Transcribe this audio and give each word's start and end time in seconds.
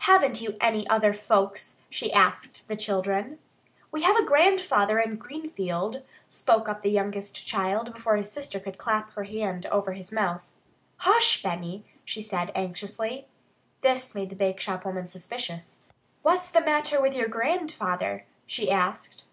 "Haven't 0.00 0.42
you 0.42 0.58
any 0.60 0.86
other 0.88 1.14
folks?" 1.14 1.80
she 1.88 2.12
asked 2.12 2.68
the 2.68 2.76
children. 2.76 3.38
"We 3.90 4.02
have 4.02 4.14
a 4.14 4.22
grandfather 4.26 4.98
in 5.00 5.16
Greenfield," 5.16 6.02
spoke 6.28 6.68
up 6.68 6.82
the 6.82 6.90
youngest 6.90 7.46
child 7.46 7.94
before 7.94 8.16
his 8.16 8.30
sister 8.30 8.60
could 8.60 8.76
clap 8.76 9.12
her 9.14 9.24
hand 9.24 9.64
over 9.64 9.94
his 9.94 10.12
mouth. 10.12 10.50
"Hush, 10.98 11.42
Benny," 11.42 11.86
she 12.04 12.20
said 12.20 12.52
anxiously. 12.54 13.26
This 13.80 14.14
made 14.14 14.28
the 14.28 14.36
bakeshop 14.36 14.84
woman 14.84 15.08
suspicious. 15.08 15.80
"What's 16.20 16.50
the 16.50 16.60
matter 16.60 17.00
with 17.00 17.14
your 17.14 17.28
grandfather?" 17.28 18.26
she 18.46 18.70
asked. 18.70 19.24